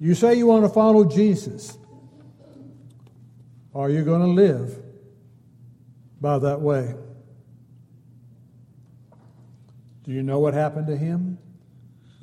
You 0.00 0.14
say 0.14 0.34
you 0.34 0.46
want 0.46 0.64
to 0.64 0.70
follow 0.70 1.04
Jesus. 1.04 1.76
Are 3.74 3.90
you 3.90 4.02
going 4.02 4.22
to 4.22 4.28
live 4.28 4.82
by 6.20 6.38
that 6.38 6.60
way? 6.60 6.94
Do 10.04 10.12
you 10.12 10.22
know 10.22 10.38
what 10.38 10.54
happened 10.54 10.86
to 10.86 10.96
him? 10.96 11.38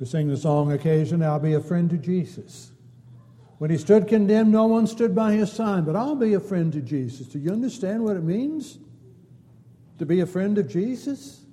We 0.00 0.06
sing 0.06 0.28
the 0.28 0.36
song 0.36 0.72
occasionally, 0.72 1.24
I'll 1.24 1.38
be 1.38 1.54
a 1.54 1.60
friend 1.60 1.88
to 1.90 1.96
Jesus. 1.96 2.72
When 3.58 3.70
he 3.70 3.78
stood 3.78 4.06
condemned, 4.06 4.52
no 4.52 4.66
one 4.66 4.86
stood 4.86 5.14
by 5.14 5.32
his 5.32 5.50
side, 5.50 5.86
but 5.86 5.96
I'll 5.96 6.14
be 6.14 6.34
a 6.34 6.40
friend 6.40 6.72
to 6.72 6.80
Jesus. 6.80 7.26
Do 7.26 7.38
you 7.38 7.50
understand 7.50 8.04
what 8.04 8.16
it 8.16 8.22
means 8.22 8.78
to 9.98 10.06
be 10.06 10.20
a 10.20 10.26
friend 10.26 10.58
of 10.58 10.68
Jesus? 10.68 11.44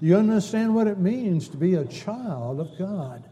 Do 0.00 0.06
you 0.06 0.16
understand 0.16 0.74
what 0.74 0.86
it 0.86 0.98
means 0.98 1.48
to 1.48 1.56
be 1.56 1.74
a 1.74 1.84
child 1.84 2.60
of 2.60 2.78
God? 2.78 3.27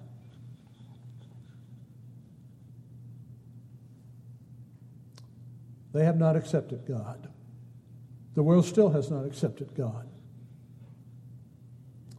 They 5.96 6.04
have 6.04 6.18
not 6.18 6.36
accepted 6.36 6.84
God. 6.86 7.26
The 8.34 8.42
world 8.42 8.66
still 8.66 8.90
has 8.90 9.10
not 9.10 9.24
accepted 9.24 9.74
God. 9.74 10.06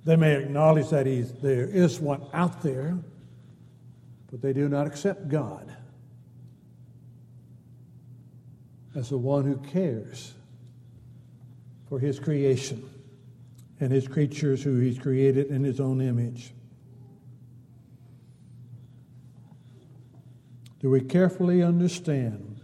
They 0.03 0.15
may 0.15 0.35
acknowledge 0.35 0.89
that 0.89 1.05
he's, 1.05 1.31
there 1.31 1.67
is 1.67 1.99
one 1.99 2.25
out 2.33 2.63
there, 2.63 2.97
but 4.31 4.41
they 4.41 4.51
do 4.51 4.67
not 4.67 4.87
accept 4.87 5.29
God 5.29 5.71
as 8.95 9.09
the 9.09 9.19
one 9.19 9.45
who 9.45 9.57
cares 9.57 10.33
for 11.87 11.99
his 11.99 12.19
creation 12.19 12.83
and 13.79 13.91
his 13.91 14.07
creatures 14.07 14.63
who 14.63 14.79
he's 14.79 14.97
created 14.97 15.51
in 15.51 15.63
his 15.63 15.79
own 15.79 16.01
image. 16.01 16.51
Do 20.79 20.89
we 20.89 21.01
carefully 21.01 21.61
understand 21.61 22.56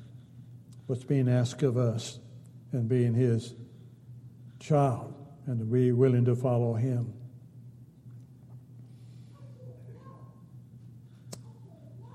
what's 0.94 1.06
being 1.06 1.28
asked 1.28 1.64
of 1.64 1.76
us 1.76 2.20
and 2.72 2.88
being 2.88 3.16
His 3.16 3.56
child 4.60 5.12
and 5.48 5.58
to 5.58 5.66
be 5.66 5.92
willing 5.92 6.24
to 6.26 6.36
follow 6.36 6.76
Him. 6.76 7.12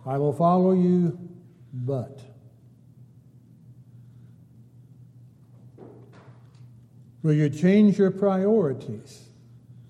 I 0.06 0.16
will 0.16 0.32
follow 0.32 0.70
you, 0.70 1.18
but. 1.72 2.20
Will 7.24 7.32
you 7.32 7.50
change 7.50 7.98
your 7.98 8.12
priorities? 8.12 9.24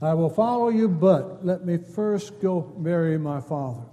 I 0.00 0.14
will 0.14 0.30
follow 0.30 0.70
you, 0.70 0.88
but 0.88 1.44
let 1.44 1.66
me 1.66 1.76
first 1.76 2.40
go 2.40 2.62
bury 2.62 3.18
my 3.18 3.42
father. 3.42 3.84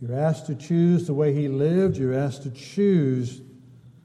You're 0.00 0.18
asked 0.18 0.46
to 0.46 0.54
choose 0.54 1.06
the 1.06 1.14
way 1.14 1.34
he 1.34 1.48
lived. 1.48 1.96
You're 1.96 2.14
asked 2.14 2.44
to 2.44 2.50
choose 2.50 3.40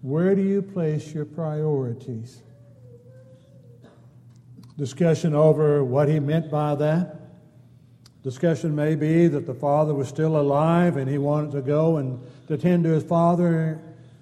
where 0.01 0.35
do 0.35 0.41
you 0.41 0.61
place 0.61 1.13
your 1.13 1.25
priorities. 1.25 2.41
Discussion 4.77 5.35
over 5.35 5.83
what 5.83 6.09
he 6.09 6.19
meant 6.19 6.49
by 6.49 6.75
that. 6.75 7.19
Discussion 8.23 8.73
may 8.73 8.95
be 8.95 9.27
that 9.27 9.45
the 9.45 9.53
father 9.53 9.93
was 9.93 10.07
still 10.07 10.37
alive 10.37 10.97
and 10.97 11.09
he 11.09 11.17
wanted 11.17 11.51
to 11.51 11.61
go 11.61 11.97
and 11.97 12.19
to 12.47 12.57
tend 12.57 12.85
to 12.85 12.89
his 12.89 13.03
father 13.03 13.79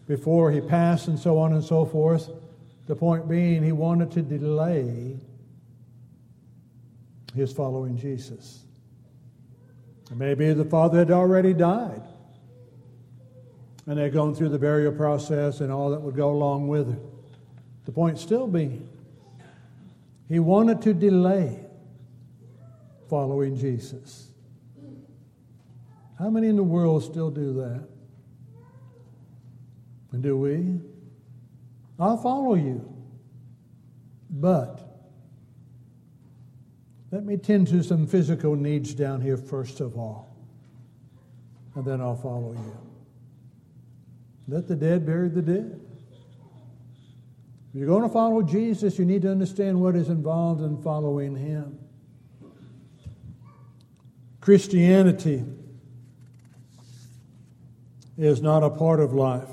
before 0.08 0.52
he 0.52 0.60
passed 0.60 1.08
and 1.08 1.18
so 1.18 1.38
on 1.38 1.54
and 1.54 1.64
so 1.64 1.86
forth. 1.86 2.30
The 2.88 2.96
point 2.96 3.30
being, 3.30 3.64
he 3.64 3.72
wanted 3.72 4.12
to 4.12 4.22
delay 4.22 5.18
his 7.34 7.54
following 7.54 7.98
Jesus. 7.98 8.66
Maybe 10.16 10.54
the 10.54 10.66
father 10.66 11.00
had 11.00 11.12
already 11.12 11.54
died. 11.54 12.04
And 13.88 13.98
they'd 13.98 14.14
gone 14.14 14.36
through 14.36 14.50
the 14.50 14.60
burial 14.60 14.92
process 14.92 15.62
and 15.62 15.72
all 15.72 15.90
that 15.92 16.02
would 16.02 16.16
go 16.16 16.32
along 16.32 16.68
with 16.68 16.90
it. 16.90 17.00
The 17.86 17.92
point 17.92 18.20
still 18.20 18.48
being, 18.48 18.88
he 20.28 20.40
wanted 20.40 20.82
to 20.84 20.94
delay 20.94 21.66
following 23.10 23.58
Jesus. 23.58 24.28
How 26.20 26.30
many 26.30 26.48
in 26.48 26.56
the 26.56 26.64
world 26.64 27.04
still 27.04 27.32
do 27.32 27.54
that? 27.54 27.88
And 30.12 30.22
do 30.22 30.38
we? 30.38 30.80
I'll 32.00 32.18
follow 32.18 32.54
you. 32.56 32.88
But 34.30 34.91
let 37.12 37.26
me 37.26 37.38
tend 37.38 37.68
to 37.68 37.84
some 37.84 38.08
physical 38.08 38.56
needs 38.56 38.94
down 38.94 39.22
here 39.22 39.38
first 39.38 39.82
of 39.82 39.98
all, 39.98 40.34
and 41.76 41.86
then 41.86 42.00
I'll 42.02 42.16
follow 42.16 42.54
you. 42.54 42.78
Let 44.48 44.68
the 44.68 44.76
dead 44.76 45.06
bury 45.06 45.30
the 45.30 45.42
dead. 45.42 45.80
If 47.70 47.80
you're 47.80 47.88
going 47.88 48.04
to 48.04 48.10
follow 48.10 48.42
Jesus, 48.42 49.00
you 49.00 49.06
need 49.06 49.22
to 49.22 49.32
understand 49.32 49.80
what 49.80 49.96
is 49.96 50.10
involved 50.10 50.62
in 50.62 50.82
following 50.82 51.36
him. 51.36 51.80
Christianity 54.42 55.46
is 58.18 58.42
not 58.42 58.64
a 58.64 58.70
part 58.70 59.00
of 59.00 59.14
life. 59.14 59.48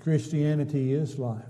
Christianity 0.00 0.92
is 0.92 1.18
life. 1.18 1.49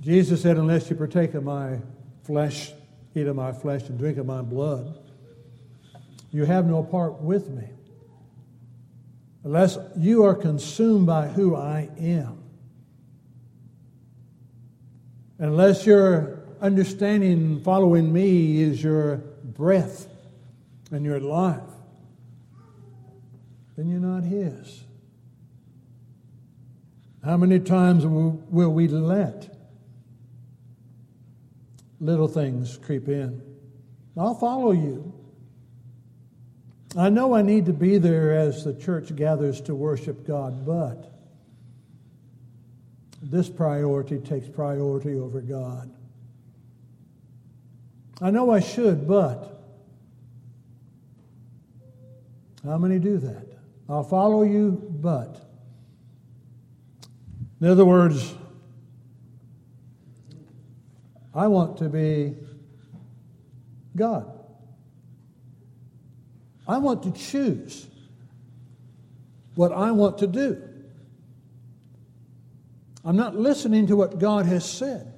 Jesus 0.00 0.40
said, 0.42 0.56
Unless 0.56 0.88
you 0.90 0.96
partake 0.96 1.34
of 1.34 1.44
my 1.44 1.78
flesh, 2.24 2.72
eat 3.14 3.26
of 3.26 3.36
my 3.36 3.52
flesh, 3.52 3.82
and 3.88 3.98
drink 3.98 4.18
of 4.18 4.26
my 4.26 4.40
blood, 4.40 4.98
you 6.32 6.44
have 6.44 6.66
no 6.66 6.82
part 6.82 7.20
with 7.20 7.48
me. 7.48 7.68
Unless 9.44 9.78
you 9.96 10.24
are 10.24 10.34
consumed 10.34 11.06
by 11.06 11.28
who 11.28 11.56
I 11.56 11.88
am. 11.98 12.42
Unless 15.38 15.86
your 15.86 16.40
understanding 16.60 17.62
following 17.62 18.12
me 18.12 18.60
is 18.60 18.82
your 18.82 19.16
breath 19.16 20.06
and 20.90 21.04
your 21.04 21.20
life, 21.20 21.60
then 23.76 23.88
you're 23.88 24.00
not 24.00 24.22
His. 24.24 24.84
How 27.24 27.36
many 27.36 27.58
times 27.58 28.06
will 28.06 28.72
we 28.72 28.88
let 28.88 29.59
little 32.00 32.28
things 32.28 32.78
creep 32.78 33.08
in? 33.08 33.42
I'll 34.16 34.34
follow 34.34 34.72
you. 34.72 35.12
I 36.96 37.08
know 37.08 37.34
I 37.34 37.42
need 37.42 37.66
to 37.66 37.72
be 37.72 37.98
there 37.98 38.36
as 38.36 38.64
the 38.64 38.74
church 38.74 39.14
gathers 39.14 39.60
to 39.62 39.74
worship 39.74 40.26
God, 40.26 40.66
but 40.66 41.12
this 43.22 43.48
priority 43.48 44.18
takes 44.18 44.48
priority 44.48 45.14
over 45.14 45.40
God. 45.40 45.94
I 48.20 48.30
know 48.30 48.50
I 48.50 48.60
should, 48.60 49.06
but 49.06 49.62
how 52.64 52.76
many 52.76 52.98
do 52.98 53.18
that? 53.18 53.46
I'll 53.88 54.04
follow 54.04 54.42
you, 54.42 54.82
but. 55.00 55.46
In 57.60 57.68
other 57.68 57.84
words, 57.84 58.34
I 61.34 61.46
want 61.46 61.78
to 61.78 61.88
be 61.88 62.34
God. 63.96 64.30
I 66.66 66.78
want 66.78 67.02
to 67.04 67.12
choose 67.12 67.86
what 69.54 69.72
I 69.72 69.90
want 69.90 70.18
to 70.18 70.26
do. 70.26 70.62
I'm 73.04 73.16
not 73.16 73.36
listening 73.36 73.86
to 73.88 73.96
what 73.96 74.18
God 74.18 74.46
has 74.46 74.68
said. 74.68 75.12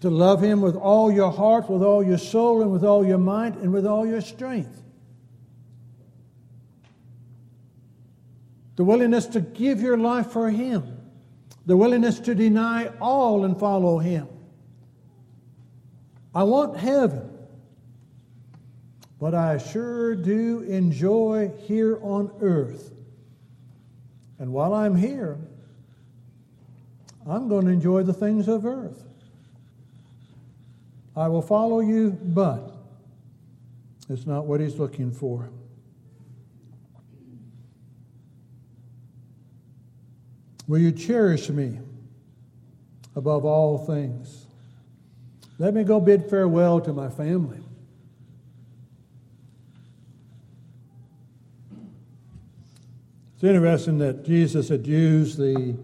To 0.00 0.10
love 0.10 0.42
Him 0.42 0.60
with 0.60 0.76
all 0.76 1.10
your 1.10 1.32
heart, 1.32 1.68
with 1.68 1.82
all 1.82 2.02
your 2.02 2.18
soul, 2.18 2.62
and 2.62 2.70
with 2.70 2.84
all 2.84 3.06
your 3.06 3.18
might, 3.18 3.56
and 3.56 3.72
with 3.72 3.86
all 3.86 4.06
your 4.06 4.20
strength. 4.20 4.82
The 8.76 8.84
willingness 8.84 9.26
to 9.28 9.40
give 9.40 9.80
your 9.80 9.96
life 9.96 10.28
for 10.28 10.50
Him. 10.50 11.00
The 11.66 11.76
willingness 11.76 12.20
to 12.20 12.34
deny 12.34 12.88
all 13.00 13.44
and 13.44 13.58
follow 13.58 13.98
Him. 13.98 14.28
I 16.34 16.42
want 16.42 16.76
heaven. 16.76 17.30
But 19.20 19.34
I 19.34 19.58
sure 19.58 20.14
do 20.14 20.60
enjoy 20.62 21.52
here 21.66 21.98
on 22.02 22.30
earth. 22.40 22.92
And 24.38 24.52
while 24.52 24.74
I'm 24.74 24.96
here, 24.96 25.38
I'm 27.26 27.48
going 27.48 27.64
to 27.66 27.70
enjoy 27.70 28.02
the 28.02 28.12
things 28.12 28.48
of 28.48 28.66
earth. 28.66 29.04
I 31.16 31.28
will 31.28 31.42
follow 31.42 31.80
you, 31.80 32.10
but 32.10 32.74
it's 34.08 34.26
not 34.26 34.46
what 34.46 34.60
he's 34.60 34.76
looking 34.76 35.12
for. 35.12 35.48
Will 40.66 40.80
you 40.80 40.92
cherish 40.92 41.48
me 41.50 41.78
above 43.14 43.44
all 43.44 43.78
things? 43.78 44.43
Let 45.58 45.74
me 45.74 45.84
go 45.84 46.00
bid 46.00 46.28
farewell 46.28 46.80
to 46.80 46.92
my 46.92 47.08
family. 47.08 47.60
It's 53.34 53.44
interesting 53.44 53.98
that 53.98 54.24
Jesus 54.24 54.68
had 54.68 54.86
used 54.86 55.38
the 55.38 55.76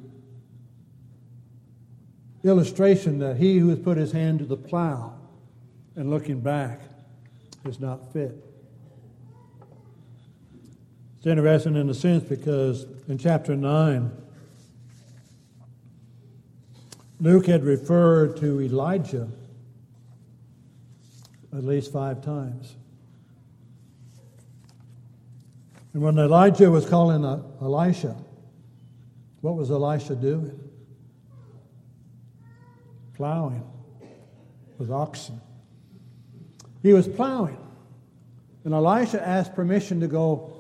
illustration 2.43 3.19
that 3.19 3.37
he 3.37 3.59
who 3.59 3.69
has 3.69 3.79
put 3.79 3.97
his 3.97 4.13
hand 4.13 4.39
to 4.39 4.45
the 4.45 4.57
plow 4.57 5.15
and 5.95 6.11
looking 6.11 6.41
back 6.41 6.81
is 7.65 7.79
not 7.79 8.13
fit. 8.13 8.45
It's 11.19 11.27
interesting 11.27 11.77
in 11.77 11.91
a 11.91 11.95
sense 11.95 12.25
because 12.25 12.87
in 13.09 13.19
chapter 13.19 13.55
9, 13.55 14.11
Luke 17.21 17.47
had 17.47 17.63
referred 17.63 18.39
to 18.39 18.63
Elijah 18.63 19.29
at 21.53 21.65
least 21.65 21.93
five 21.93 22.23
times. 22.25 22.77
And 25.93 26.03
when 26.03 26.19
Elijah 26.19 26.71
was 26.71 26.87
calling 26.87 27.25
Elisha, 27.61 28.17
what 29.41 29.57
was 29.57 29.71
Elisha 29.71 30.15
doing? 30.15 30.59
Plowing 33.15 33.65
with 34.79 34.91
oxen. 34.91 35.41
He 36.83 36.93
was 36.93 37.09
plowing. 37.09 37.59
And 38.65 38.73
Elisha 38.73 39.27
asked 39.27 39.55
permission 39.55 40.01
to 40.01 40.07
go 40.07 40.53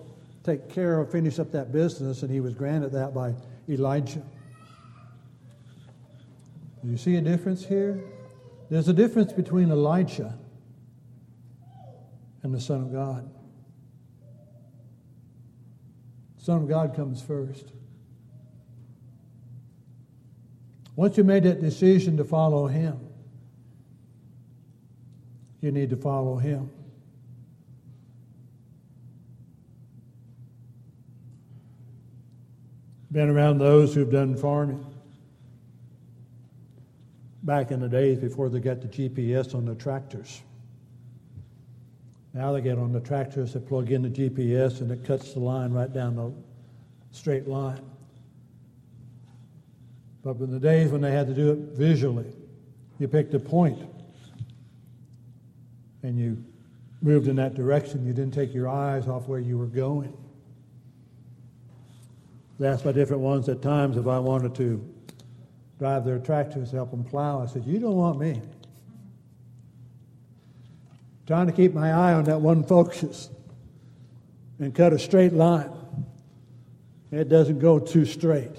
take 0.43 0.69
care 0.69 0.99
of, 0.99 1.13
finish 1.13 1.39
up 1.39 1.53
that 1.53 1.71
business, 1.71 2.23
and 2.23 2.31
he 2.31 2.41
was 2.41 2.55
granted 2.55 2.93
that 2.93 3.15
by 3.15 3.35
Elijah. 3.69 4.23
Do 6.83 6.91
you 6.91 6.97
see 6.97 7.17
a 7.17 7.21
difference 7.21 7.65
here? 7.65 8.03
There's 8.71 8.89
a 8.89 8.93
difference 8.93 9.33
between 9.33 9.71
Elijah 9.71 10.39
and 12.43 12.55
the 12.55 12.61
Son 12.61 12.83
of 12.83 12.93
God. 12.93 13.31
Son 16.39 16.63
of 16.63 16.69
God 16.69 16.95
comes 16.95 17.23
first. 17.23 17.73
Once 20.97 21.17
you 21.17 21.25
made 21.25 21.43
that 21.45 21.61
decision 21.61 22.17
to 22.17 22.25
follow 22.25 22.67
Him, 22.67 22.99
you 25.61 25.71
need 25.71 25.91
to 25.91 25.97
follow 25.97 26.37
Him. 26.37 26.71
Been 33.13 33.29
around 33.29 33.59
those 33.59 33.95
who've 33.95 34.11
done 34.11 34.37
farming 34.37 34.87
back 37.43 37.71
in 37.71 37.81
the 37.81 37.89
days 37.89 38.19
before 38.19 38.49
they 38.49 38.61
got 38.61 38.81
the 38.81 38.89
GPS 38.89 39.55
on 39.55 39.65
the 39.65 39.75
tractors. 39.75 40.43
Now 42.33 42.53
they 42.53 42.61
get 42.61 42.79
on 42.79 42.93
the 42.93 43.01
tractors, 43.01 43.55
they 43.55 43.61
plug 43.61 43.91
in 43.91 44.03
the 44.03 44.09
GPS, 44.09 44.81
and 44.81 44.91
it 44.91 45.05
cuts 45.05 45.33
the 45.33 45.41
line 45.41 45.73
right 45.73 45.93
down 45.93 46.17
the 46.17 46.33
straight 47.11 47.49
line. 47.49 47.83
But 50.23 50.37
in 50.37 50.51
the 50.51 50.61
days 50.61 50.91
when 50.91 51.01
they 51.01 51.13
had 51.13 51.27
to 51.27 51.35
do 51.35 51.51
it 51.51 51.59
visually, 51.77 52.33
you 52.99 53.09
picked 53.09 53.35
a 53.35 53.41
point 53.41 53.79
and 56.03 56.19
you 56.19 56.43
moved 57.03 57.29
in 57.29 57.37
that 57.37 57.55
direction. 57.55 58.07
You 58.07 58.13
didn't 58.13 58.35
take 58.35 58.55
your 58.55 58.69
eyes 58.69 59.09
off 59.09 59.27
where 59.27 59.41
you 59.41 59.57
were 59.59 59.67
going. 59.67 60.17
They 62.59 62.69
asked 62.69 62.85
my 62.85 62.93
different 62.93 63.23
ones 63.23 63.49
at 63.49 63.63
times 63.63 63.97
if 63.97 64.07
I 64.07 64.19
wanted 64.19 64.55
to 64.57 64.87
drive 65.79 66.05
their 66.05 66.19
tractors, 66.19 66.71
help 66.71 66.91
them 66.91 67.05
plow. 67.05 67.43
I 67.43 67.47
said, 67.47 67.65
You 67.65 67.79
don't 67.79 67.97
want 67.97 68.19
me. 68.19 68.43
Trying 71.31 71.47
to 71.47 71.53
keep 71.53 71.75
my 71.75 71.93
eye 71.93 72.13
on 72.15 72.25
that 72.25 72.41
one 72.41 72.65
focus 72.65 73.31
and 74.59 74.75
cut 74.75 74.93
a 74.93 74.99
straight 74.99 75.33
line. 75.33 75.71
It 77.13 77.29
doesn't 77.29 77.61
go 77.61 77.79
too 77.79 78.05
straight. 78.05 78.57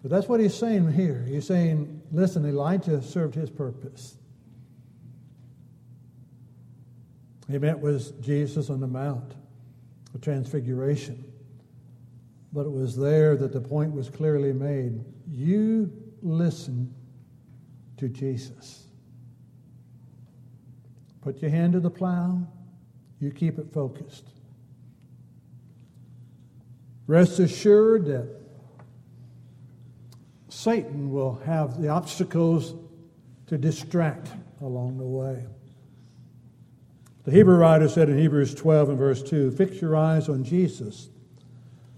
But 0.00 0.10
that's 0.10 0.28
what 0.28 0.40
he's 0.40 0.54
saying 0.54 0.90
here. 0.94 1.22
He's 1.28 1.46
saying, 1.46 2.00
listen, 2.10 2.46
Elijah 2.46 3.02
served 3.02 3.34
his 3.34 3.50
purpose. 3.50 4.16
He 7.46 7.58
met 7.58 7.78
with 7.78 8.22
Jesus 8.22 8.70
on 8.70 8.80
the 8.80 8.86
Mount, 8.86 9.34
the 10.14 10.18
Transfiguration. 10.18 11.30
But 12.54 12.64
it 12.64 12.72
was 12.72 12.96
there 12.96 13.36
that 13.36 13.52
the 13.52 13.60
point 13.60 13.92
was 13.92 14.08
clearly 14.08 14.54
made. 14.54 15.04
You 15.30 15.92
listen 16.22 16.94
to 17.98 18.08
Jesus. 18.08 18.86
Put 21.22 21.40
your 21.40 21.50
hand 21.50 21.72
to 21.72 21.80
the 21.80 21.90
plow, 21.90 22.42
you 23.20 23.30
keep 23.30 23.58
it 23.58 23.72
focused. 23.72 24.28
Rest 27.06 27.38
assured 27.38 28.06
that 28.06 28.28
Satan 30.48 31.10
will 31.12 31.40
have 31.46 31.80
the 31.80 31.88
obstacles 31.88 32.74
to 33.46 33.56
distract 33.56 34.28
along 34.60 34.98
the 34.98 35.04
way. 35.04 35.46
The 37.24 37.30
Hebrew 37.30 37.56
writer 37.56 37.88
said 37.88 38.08
in 38.08 38.18
Hebrews 38.18 38.54
12 38.54 38.90
and 38.90 38.98
verse 38.98 39.22
2 39.22 39.52
Fix 39.52 39.80
your 39.80 39.96
eyes 39.96 40.28
on 40.28 40.44
Jesus 40.44 41.08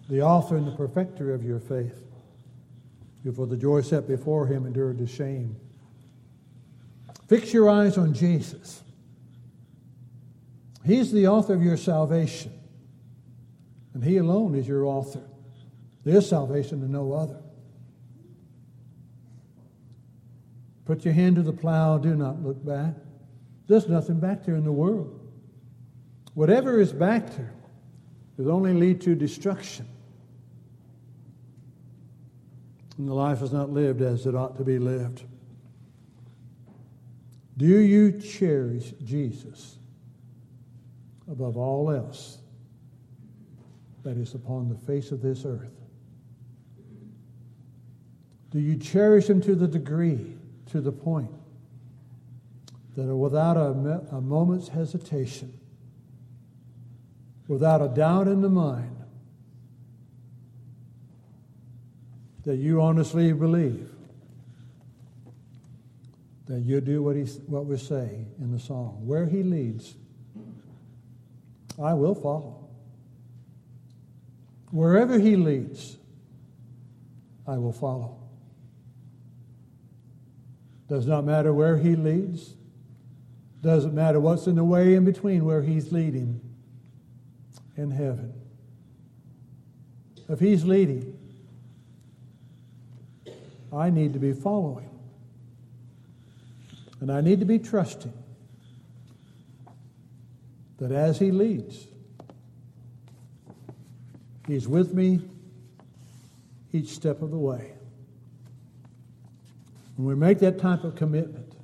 the 0.09 0.21
author 0.21 0.57
and 0.57 0.67
the 0.67 0.73
perfecter 0.73 1.33
of 1.33 1.43
your 1.43 1.59
faith, 1.59 2.05
who 3.23 3.33
for 3.33 3.47
the 3.47 3.57
joy 3.57 3.81
set 3.81 4.07
before 4.07 4.47
him 4.47 4.67
endured 4.67 4.99
the 4.99 5.07
shame. 5.07 5.57
Fix 7.27 7.55
your 7.55 7.71
eyes 7.71 7.97
on 7.97 8.13
Jesus. 8.13 8.84
He's 10.85 11.13
the 11.13 11.29
author 11.29 11.55
of 11.55 11.63
your 11.63 11.77
salvation, 11.77 12.53
and 13.95 14.05
He 14.05 14.19
alone 14.19 14.55
is 14.55 14.69
your 14.69 14.85
author. 14.85 15.23
There 16.05 16.19
is 16.19 16.29
salvation 16.29 16.81
to 16.81 16.91
no 16.91 17.13
other. 17.13 17.41
Put 20.85 21.05
your 21.05 21.15
hand 21.15 21.37
to 21.37 21.43
the 21.43 21.53
plow, 21.53 21.97
do 21.97 22.15
not 22.15 22.43
look 22.43 22.65
back. 22.65 22.95
There's 23.67 23.89
nothing 23.89 24.21
back 24.21 24.45
there 24.45 24.57
in 24.57 24.65
the 24.65 24.73
world. 24.73 25.21
Whatever 26.35 26.81
is 26.81 26.93
back 26.93 27.35
there 27.35 27.55
will 28.37 28.53
only 28.53 28.75
lead 28.75 29.01
to 29.03 29.15
destruction 29.15 29.89
and 32.99 33.09
the 33.09 33.15
life 33.15 33.43
is 33.43 33.53
not 33.53 33.71
lived 33.71 34.03
as 34.03 34.27
it 34.27 34.35
ought 34.35 34.57
to 34.57 34.65
be 34.65 34.79
lived. 34.79 35.25
Do 37.57 37.67
you 37.67 38.21
cherish 38.21 38.93
Jesus 39.05 39.79
above 41.31 41.57
all 41.57 41.91
else 41.91 42.39
that 44.03 44.17
is 44.17 44.35
upon 44.35 44.69
the 44.69 44.75
face 44.75 45.11
of 45.11 45.23
this 45.23 45.45
earth? 45.45 45.73
Do 48.51 48.61
you 48.61 48.77
cherish 48.77 49.29
him 49.29 49.41
to 49.43 49.55
the 49.55 49.67
degree, 49.67 50.37
to 50.71 50.81
the 50.81 50.93
point, 50.93 51.31
that 52.97 53.15
without 53.15 53.57
a, 53.57 53.71
a 54.13 54.21
moment's 54.21 54.69
hesitation, 54.69 55.53
without 57.49 57.83
a 57.83 57.89
doubt 57.89 58.29
in 58.29 58.41
the 58.41 58.49
mind, 58.49 58.97
that 62.45 62.57
you 62.57 62.81
honestly 62.81 63.33
believe 63.33 63.91
that 66.47 66.61
you 66.61 66.81
do 66.81 67.03
what, 67.03 67.17
he, 67.17 67.25
what 67.47 67.65
we 67.67 67.77
say 67.77 68.27
in 68.39 68.53
the 68.53 68.59
song. 68.59 69.01
Where 69.05 69.27
he 69.27 69.43
leads, 69.43 69.95
I 71.83 71.95
will 71.95 72.15
follow. 72.15 72.69
Wherever 74.71 75.19
he 75.19 75.37
leads, 75.37 75.97
I 77.47 77.59
will 77.59 77.73
follow. 77.73 78.19
Does 80.89 81.07
not 81.07 81.25
matter 81.25 81.53
where 81.53 81.77
he 81.77 81.97
leads. 81.97 82.55
Doesn't 83.63 83.95
matter 83.95 84.21
what's 84.21 84.47
in 84.47 84.57
the 84.57 84.65
way 84.65 84.95
in 84.95 85.05
between 85.05 85.45
where 85.45 85.63
he's 85.63 85.93
leading 85.93 86.41
in 87.77 87.91
heaven. 87.91 88.33
If 90.29 90.41
he's 90.41 90.65
leading, 90.65 91.19
I 93.73 93.91
need 93.91 94.13
to 94.13 94.19
be 94.19 94.33
following. 94.33 94.91
And 97.01 97.11
I 97.13 97.21
need 97.21 97.41
to 97.41 97.47
be 97.47 97.59
trusting 97.59 98.13
that 100.79 100.93
as 100.93 101.19
He 101.19 101.31
leads, 101.31 101.87
He's 104.47 104.69
with 104.69 104.93
me 104.93 105.21
each 106.73 106.89
step 106.89 107.23
of 107.23 107.31
the 107.31 107.39
way. 107.39 107.73
When 109.97 110.07
we 110.09 110.15
make 110.15 110.41
that 110.41 110.59
type 110.59 110.85
of 110.85 110.97
commitment, 110.97 111.55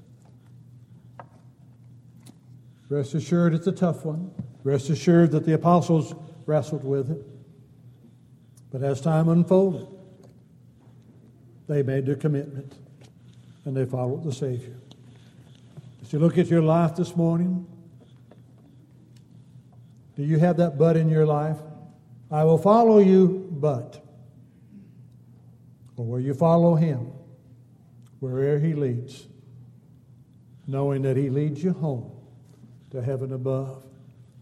rest 2.88 3.14
assured 3.14 3.54
it's 3.54 3.66
a 3.66 3.72
tough 3.72 4.04
one. 4.04 4.30
Rest 4.62 4.88
assured 4.88 5.32
that 5.32 5.44
the 5.44 5.54
apostles 5.54 6.14
wrestled 6.46 6.84
with 6.84 7.10
it. 7.10 7.26
But 8.70 8.82
as 8.82 9.00
time 9.00 9.28
unfolded, 9.28 9.88
they 11.66 11.82
made 11.82 12.06
their 12.06 12.16
commitment 12.16 12.74
and 13.64 13.76
they 13.76 13.84
followed 13.84 14.24
the 14.24 14.32
Savior. 14.32 14.76
As 16.02 16.12
you 16.12 16.18
look 16.18 16.38
at 16.38 16.46
your 16.46 16.62
life 16.62 16.96
this 16.96 17.16
morning, 17.16 17.66
do 20.16 20.22
you 20.22 20.38
have 20.38 20.56
that 20.58 20.78
but 20.78 20.96
in 20.96 21.08
your 21.08 21.26
life? 21.26 21.58
I 22.30 22.44
will 22.44 22.58
follow 22.58 22.98
you, 22.98 23.48
but. 23.50 24.04
Or 25.96 26.04
will 26.04 26.20
you 26.20 26.34
follow 26.34 26.74
him 26.74 27.12
wherever 28.20 28.58
he 28.58 28.74
leads, 28.74 29.26
knowing 30.66 31.02
that 31.02 31.16
he 31.16 31.28
leads 31.30 31.62
you 31.62 31.72
home 31.72 32.10
to 32.90 33.02
heaven 33.02 33.32
above? 33.32 33.84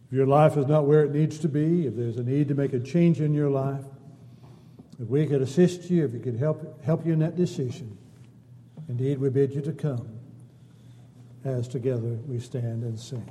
If 0.06 0.12
your 0.12 0.26
life 0.26 0.56
is 0.56 0.66
not 0.66 0.86
where 0.86 1.04
it 1.04 1.12
needs 1.12 1.38
to 1.40 1.48
be, 1.48 1.86
if 1.86 1.96
there's 1.96 2.16
a 2.16 2.22
need 2.22 2.48
to 2.48 2.54
make 2.54 2.72
a 2.72 2.80
change 2.80 3.20
in 3.20 3.34
your 3.34 3.50
life, 3.50 3.84
if 5.00 5.08
we 5.08 5.26
could 5.26 5.42
assist 5.42 5.90
you, 5.90 6.04
if 6.04 6.12
we 6.12 6.18
could 6.18 6.36
help, 6.36 6.82
help 6.82 7.06
you 7.06 7.12
in 7.12 7.18
that 7.20 7.36
decision, 7.36 7.96
indeed 8.88 9.18
we 9.18 9.30
bid 9.30 9.54
you 9.54 9.60
to 9.62 9.72
come 9.72 10.08
as 11.44 11.68
together 11.68 12.18
we 12.26 12.40
stand 12.40 12.82
and 12.82 12.98
sing. 12.98 13.28